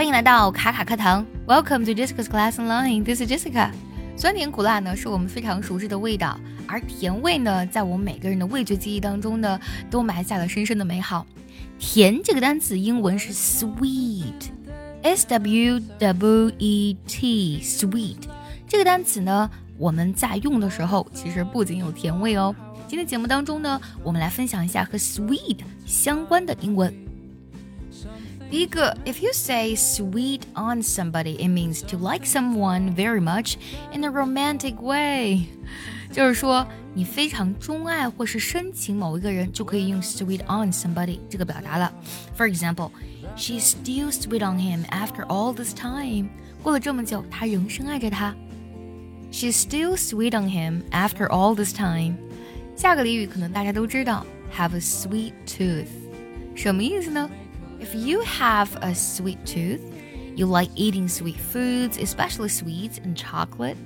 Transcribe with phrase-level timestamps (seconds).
[0.00, 3.04] 欢迎来到卡卡课堂，Welcome to Jessica's Class Online.
[3.04, 3.70] This is Jessica.
[4.16, 9.60] 酸甜苦辣呢，是我们非常熟知的味道，而甜味呢，在我们每个人的味觉记忆当中呢，
[9.90, 11.26] 都埋下了深深的美好。
[11.78, 18.22] 甜这个单词英文是 sweet，s w w e t，sweet
[18.66, 22.56] 这个单词呢，我们在用的时候，其实不仅有甜味哦。
[22.88, 26.90] 今天节目当中呢，我们来分享一下和 sweet 相关的英文。
[28.49, 33.55] 第一个，if you say sweet on somebody, it means to like someone very much
[33.93, 35.47] in a romantic way，
[36.11, 41.91] 就是说你非常钟爱或是深情某一个人，就可以用 sweet on somebody 这个表达了。
[42.37, 42.91] For example,
[43.35, 46.29] she's still sweet on him after all this time。
[46.61, 48.35] 过了这么久，她仍深爱着他。
[49.31, 52.15] She's still sweet on him after all this time。
[52.75, 55.87] 下个俚语可能大家都知道，have a sweet tooth，
[56.55, 57.29] 什么意思呢
[57.79, 59.81] ？if you have a sweet tooth,
[60.35, 63.77] you like eating sweet foods, especially sweets and chocolate.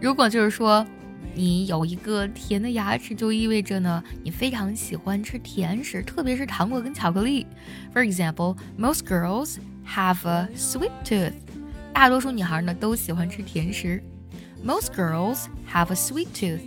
[0.00, 0.86] 如果就是说
[1.34, 7.46] 你有一个甜的牙齿，就意味着呢，你非常喜欢吃甜食，特别是糖果跟巧克力。
[7.94, 11.32] For example, most girls have a sweet tooth.
[11.94, 14.02] 大多数女孩呢都喜欢吃甜食。
[14.64, 16.60] Most girls have a sweet tooth.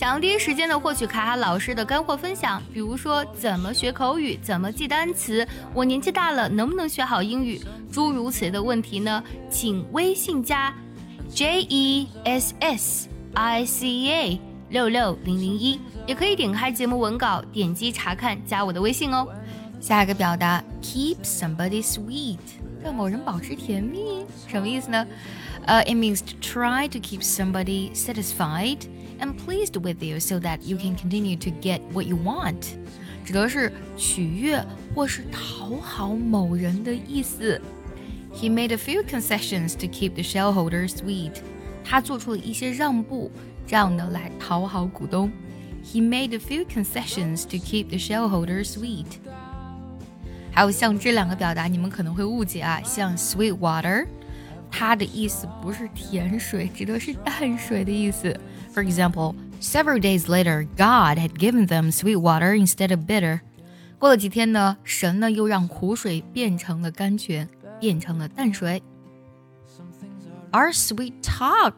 [0.00, 7.60] 想要第一时间的获取卡卡老师的干货分享，比如说怎么学口语，怎么记单词，我年纪大了能不能学好英语，
[7.92, 9.22] 诸如此类的问题呢？
[9.50, 10.74] 请微信加
[11.28, 14.40] J E S S I C A
[14.70, 19.28] 六六零零一，也可以点开节目文稿，点击查看，加我的微信哦。
[19.82, 22.38] 下一个表达 keep somebody sweet，
[22.82, 25.06] 让某人保持甜蜜，什么意思呢？
[25.66, 28.78] 呃，it means to try to keep somebody satisfied。
[29.19, 32.75] and pleased with you so that you can continue to get what you want，
[33.23, 37.61] 指的是取悦或是讨好某人的意思。
[38.33, 41.31] He made a few concessions to keep the shareholder sweet。
[41.83, 43.31] 他做出了一些让步，
[43.65, 45.31] 这样呢来讨好股东。
[45.85, 49.05] He made a few concessions to keep the shareholder sweet。
[50.51, 54.07] 还有像这两个表达，你们可能会误解啊，像 sweet water，
[54.71, 58.35] 它的意思不是甜水，指的是淡水的意思。
[58.73, 63.41] for example, several days later, God had given them sweet water instead of bitter.
[63.97, 67.47] 过了几天呢，神呢又让苦水变成了甘泉，
[67.79, 68.83] 变成了淡水。
[70.51, 71.73] Our sweet talk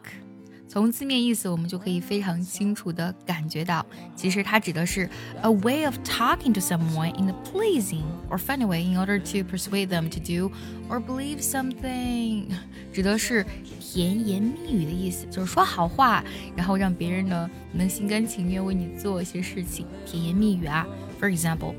[0.68, 5.08] 从字面意思，我们就可以非常清楚的感觉到，其实它指的是
[5.40, 9.38] a way of talking to someone in a pleasing or funny way in order to
[9.48, 10.52] persuade them to do
[10.90, 12.50] or believe something，
[12.92, 13.46] 指的是
[13.93, 16.23] 甜言蜜语的意思，就是说好话，
[16.55, 19.85] 然后让别人呢能心甘情愿为你做一些事情。
[20.03, 20.87] 甜言蜜语啊
[21.21, 21.75] ，For example,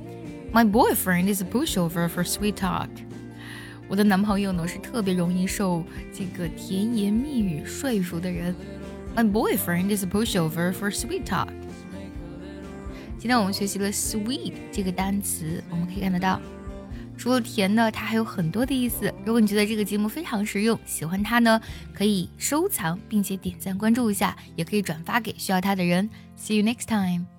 [0.52, 2.86] my boyfriend is a pushover for sweet talk。
[3.88, 5.82] 我的男朋友呢是特别容易受
[6.12, 8.54] 这个甜言蜜语说服的人。
[9.16, 11.48] My boyfriend is a pushover for sweet talk。
[13.19, 16.41] 今天我们学习了 sweet 这个单词，我们可以看得到，
[17.16, 19.12] 除了甜呢，它还有很多的意思。
[19.25, 21.60] 如果你觉得这个节目非常实用，喜欢它呢，
[21.92, 26.08] 可以收藏并且点赞关注一下，也可以转发给需要它的人。
[26.36, 27.34] See you next time.